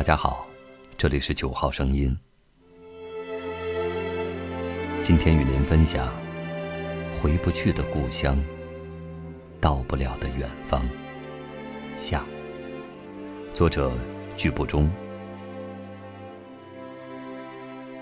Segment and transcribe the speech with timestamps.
[0.00, 0.46] 大家好，
[0.96, 2.16] 这里是九号声音。
[5.02, 6.08] 今天与您分享
[7.20, 8.42] 《回不去的故乡，
[9.60, 10.82] 到不了的远方》
[11.94, 12.24] 下。
[13.52, 13.92] 作者：
[14.38, 14.90] 剧不中。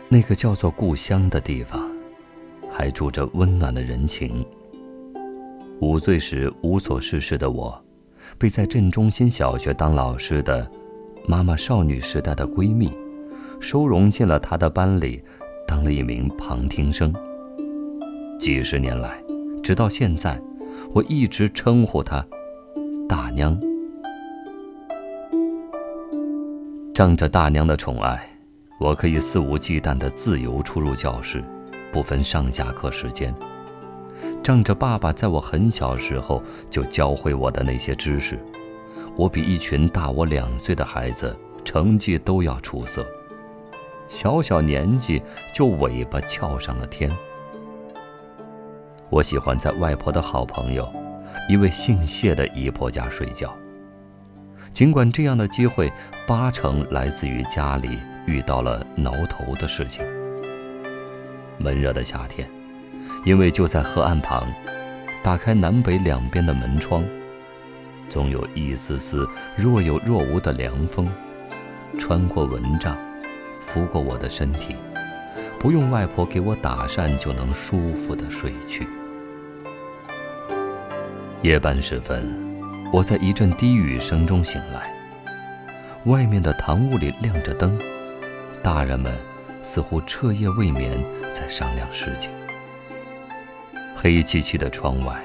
[0.08, 1.84] 那个叫做故乡的地方，
[2.70, 4.46] 还住着温暖的人情。
[5.80, 7.84] 五岁时无所事事的我，
[8.38, 10.70] 被在镇中心小学当老师的
[11.28, 12.90] 妈妈少女时代的闺蜜，
[13.60, 15.22] 收容进了她的班里，
[15.66, 17.12] 当了一名旁听生。
[18.40, 19.22] 几十年来，
[19.62, 20.40] 直到现在，
[20.94, 22.24] 我一直称呼她
[23.06, 23.60] “大娘”。
[26.94, 28.26] 仗着大娘的宠爱，
[28.80, 31.44] 我可以肆无忌惮地自由出入教室，
[31.92, 33.34] 不分上下课时间。
[34.42, 38.38] 仗着爸爸在我很小时候就教会我的那些知识，
[39.18, 43.04] 我比一群大我两岁的孩子成绩都要出色。
[44.08, 45.20] 小小年纪
[45.52, 47.10] 就尾巴翘上了天。
[49.10, 50.88] 我喜欢在外婆的好朋友，
[51.48, 53.52] 一位姓谢的姨婆家睡觉。
[54.72, 55.92] 尽管这样的机会
[56.24, 60.04] 八成来自于家里遇到了挠头的事情。
[61.58, 62.48] 闷热的夏天。
[63.24, 64.46] 因为就在河岸旁，
[65.24, 67.04] 打开南北两边的门窗，
[68.08, 71.08] 总有一丝丝若有若无的凉风，
[71.98, 72.96] 穿过蚊帐，
[73.62, 74.76] 拂过我的身体，
[75.58, 78.86] 不用外婆给我打扇就能舒服的睡去。
[81.42, 82.36] 夜半时分，
[82.92, 84.90] 我在一阵低语声中醒来，
[86.04, 87.78] 外面的堂屋里亮着灯，
[88.62, 89.14] 大人们
[89.62, 90.98] 似乎彻夜未眠，
[91.32, 92.30] 在商量事情。
[93.94, 95.22] 黑漆漆的窗外，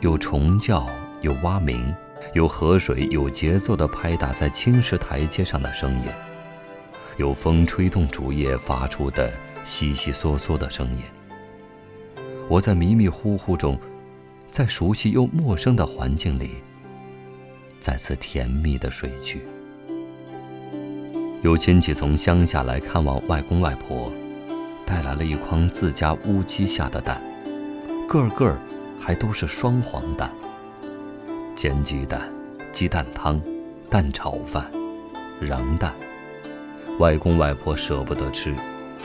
[0.00, 0.86] 有虫叫，
[1.20, 1.94] 有蛙鸣，
[2.34, 6.06] 有河水有节奏地拍打在青石台阶上的声音，
[7.16, 9.32] 有风吹动竹叶发出的
[9.64, 11.02] 悉悉嗦嗦的声音。
[12.48, 13.78] 我在迷迷糊糊中，
[14.50, 16.62] 在熟悉又陌生的环境里，
[17.78, 19.44] 再次甜蜜地睡去。
[21.42, 24.12] 有亲戚从乡下来看望外公外婆，
[24.86, 27.22] 带来了一筐自家乌鸡下的蛋。
[28.08, 28.56] 个个
[29.00, 30.30] 还都是双黄蛋，
[31.62, 32.20] 煎鸡蛋、
[32.72, 33.40] 鸡蛋汤、
[33.88, 34.68] 蛋炒饭、
[35.40, 35.94] 瓤蛋。
[36.98, 38.52] 外公外婆舍不得吃，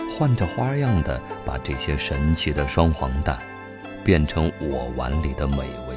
[0.10, 3.38] 换着花样的把这些神奇的双黄蛋
[4.04, 5.96] 变成我碗里的美味。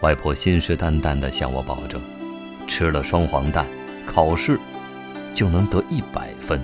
[0.00, 2.02] 外婆信誓旦旦地向我保证，
[2.66, 3.68] 吃了双黄蛋，
[4.04, 4.58] 考试
[5.32, 6.60] 就能得一百分。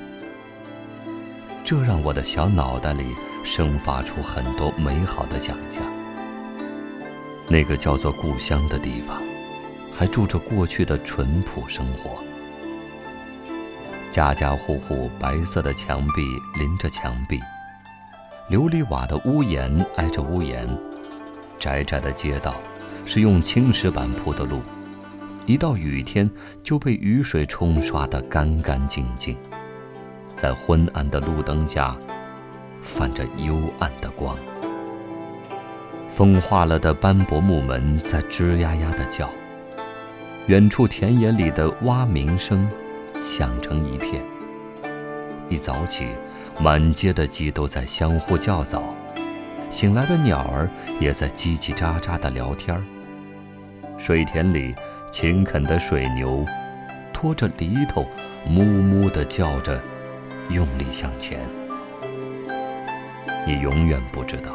[1.63, 3.15] 这让我的小脑袋里。
[3.45, 5.85] 生发出很多美好的想象。
[7.49, 9.17] 那个叫做故乡的地方，
[9.93, 12.23] 还住着过去的淳朴生活。
[14.11, 16.23] 家家户户白色的墙壁
[16.59, 17.41] 临着墙壁，
[18.51, 20.69] 琉璃瓦的屋檐挨着屋檐，
[21.59, 22.57] 窄窄的街道
[23.05, 24.61] 是用青石板铺的路，
[25.47, 26.29] 一到雨天
[26.63, 29.39] 就被雨水冲刷得干干净净。
[30.35, 31.97] 在昏暗的路灯下。
[32.83, 34.39] 泛着幽暗的光，
[36.17, 39.29] 风化了的斑驳木门在吱呀呀的叫，
[40.47, 42.67] 远处田野里的蛙鸣声
[43.21, 44.23] 响成一片。
[45.51, 46.07] 一早起，
[46.59, 48.83] 满街的鸡都在相互叫早，
[49.69, 52.83] 醒来的鸟儿也在叽叽喳喳的聊天儿。
[53.99, 54.75] 水田里
[55.13, 56.47] 勤恳的水牛，
[57.13, 58.07] 拖着犁头，
[58.47, 59.79] 哞哞地叫着，
[60.49, 61.41] 用力向前。
[63.47, 64.55] 你永远不知道，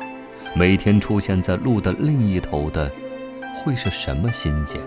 [0.54, 2.92] 每天出现在路的另一头的，
[3.56, 4.82] 会是什么新鲜？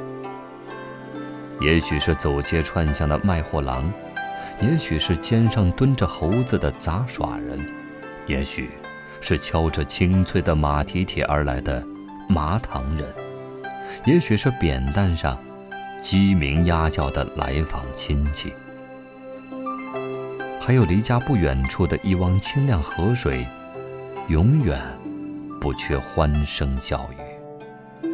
[1.61, 3.91] 也许是走街串巷的卖货郎，
[4.61, 7.59] 也许是肩上蹲着猴子的杂耍人，
[8.27, 8.71] 也许
[9.21, 11.83] 是敲着清脆的马蹄铁而来的
[12.29, 13.07] 麻糖人，
[14.05, 15.39] 也许是扁担上
[16.03, 18.53] 鸡鸣鸭叫的来访亲戚，
[20.61, 23.47] 还有离家不远处的一汪清亮河水。
[24.29, 24.81] 永远
[25.65, 28.07] 不缺欢声笑语。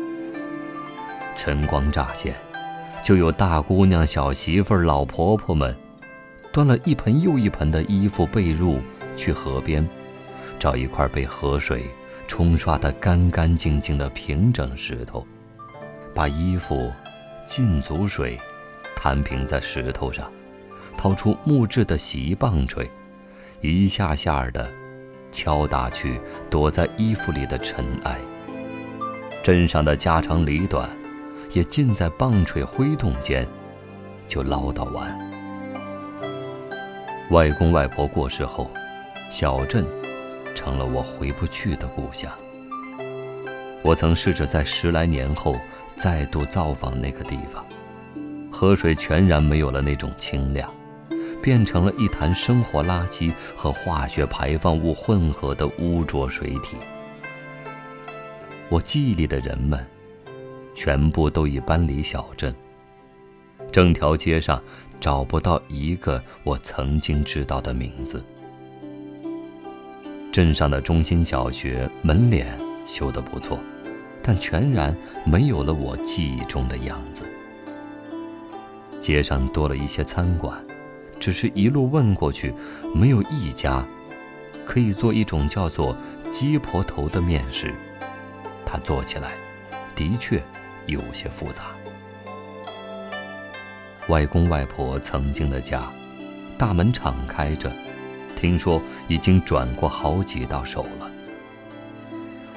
[1.36, 2.32] 晨光乍现，
[3.02, 5.76] 就有大姑娘、小媳妇儿、老婆婆们，
[6.52, 8.78] 端了一盆又一盆的衣服被褥
[9.16, 9.84] 去河边，
[10.60, 11.82] 找一块被河水
[12.28, 15.26] 冲刷得干干净净的平整石头，
[16.14, 16.92] 把衣服
[17.48, 18.38] 浸足水，
[18.94, 20.30] 摊平在石头上，
[20.96, 22.88] 掏出木质的洗衣棒槌，
[23.60, 24.70] 一下下的。
[25.30, 28.18] 敲打去躲在衣服里的尘埃，
[29.42, 30.88] 镇上的家长里短，
[31.52, 33.46] 也尽在棒槌挥动间
[34.26, 35.18] 就唠叨完，
[37.30, 38.70] 外公外婆过世后，
[39.30, 39.84] 小镇
[40.54, 42.30] 成了我回不去的故乡。
[43.82, 45.56] 我曾试着在十来年后
[45.96, 47.64] 再度造访那个地方，
[48.50, 50.70] 河水全然没有了那种清亮，
[51.42, 56.76] 变成了一潭生活垃圾和化学排放物混合的污浊水体。
[58.68, 59.84] 我记忆里的人们，
[60.74, 62.54] 全部都已搬离小镇。
[63.72, 64.62] 整条街上
[64.98, 68.24] 找不到一个我曾经知道的名字。
[70.32, 73.58] 镇上的中心小学门脸修得不错，
[74.22, 77.24] 但全然没有了我记忆中的样子。
[79.00, 80.62] 街上多了一些餐馆，
[81.20, 82.52] 只是一路问过去，
[82.94, 83.84] 没有一家
[84.64, 85.96] 可以做一种叫做
[86.32, 87.72] 鸡婆头的面食。
[88.64, 89.32] 它做起来
[89.94, 90.42] 的确
[90.86, 91.66] 有些复杂。
[94.08, 95.88] 外公外婆曾经的家，
[96.56, 97.70] 大门敞开着，
[98.34, 101.10] 听说已经转过好几道手了。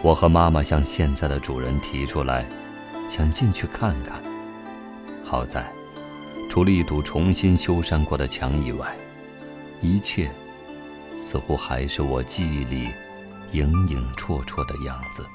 [0.01, 2.45] 我和妈妈向现在的主人提出来，
[3.09, 4.21] 想进去看看。
[5.24, 5.68] 好在，
[6.54, 8.96] 除了一堵重新修缮过的墙以外，
[9.82, 10.30] 一切
[11.16, 12.90] 似乎还是我记忆里
[13.54, 15.26] 影影绰绰的样子，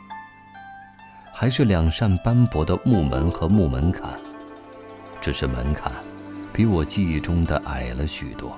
[1.32, 4.16] 还是两扇斑驳的木门和木门槛，
[5.20, 5.90] 只是门槛。
[6.52, 8.56] 比我记忆中的矮了许多。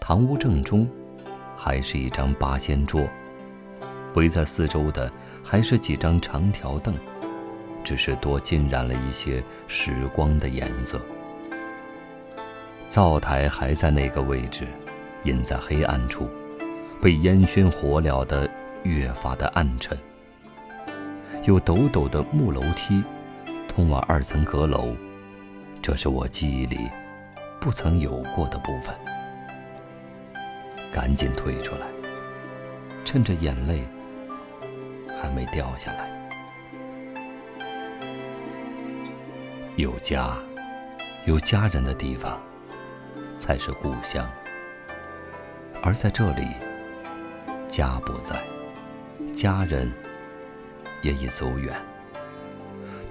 [0.00, 0.88] 堂屋正中，
[1.54, 3.06] 还是一张八仙桌，
[4.14, 5.12] 围在四周的
[5.42, 6.94] 还是几张长条凳，
[7.84, 11.00] 只是多浸染了一些时光的颜色。
[12.88, 14.66] 灶台还在那个位置，
[15.24, 16.28] 隐在黑暗处，
[17.02, 18.48] 被烟熏火燎的
[18.82, 19.96] 越发的暗沉。
[21.44, 23.04] 有陡陡的木楼梯，
[23.68, 24.96] 通往二层阁楼。
[25.82, 26.88] 这是我记忆里
[27.60, 28.94] 不曾有过的部分，
[30.90, 31.86] 赶紧退出来，
[33.04, 33.82] 趁着眼泪
[35.20, 36.13] 还没掉下来。
[39.84, 40.34] 有家，
[41.26, 42.40] 有家人的地方，
[43.38, 44.26] 才是故乡。
[45.82, 46.46] 而在这里，
[47.68, 48.42] 家不在，
[49.34, 49.92] 家人
[51.02, 51.74] 也已走远。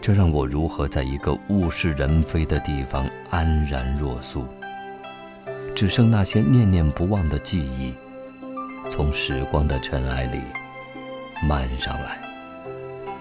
[0.02, 4.48] 这让我如何在一个物是人非的地方安然若素？
[5.76, 7.94] 只剩那些念念不忘的记忆，
[8.90, 10.42] 从时光的尘埃里
[11.48, 12.18] 漫上来，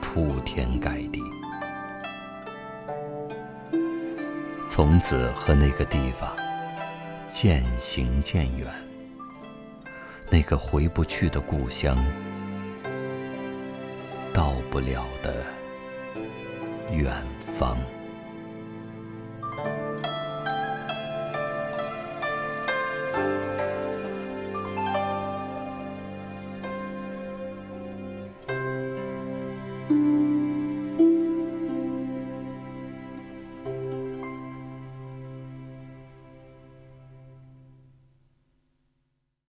[0.00, 1.20] 铺天盖地。
[4.84, 6.28] 从此和那个地方
[7.30, 8.66] 渐行渐远，
[10.28, 11.96] 那个回不去的故乡，
[14.34, 15.44] 到不了的。
[16.90, 17.14] 远
[17.56, 17.76] 方。